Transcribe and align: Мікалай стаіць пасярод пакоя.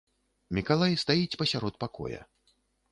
Мікалай 0.59 0.97
стаіць 1.03 1.37
пасярод 1.43 1.75
пакоя. 1.87 2.21